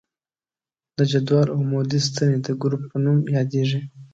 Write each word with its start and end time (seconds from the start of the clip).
د 0.97 0.99
جدول 1.11 1.47
عمودي 1.57 1.99
ستنې 2.07 2.37
د 2.45 2.47
ګروپ 2.61 2.83
په 2.91 2.97
نوم 3.03 3.19
یادیږي. 3.35 3.81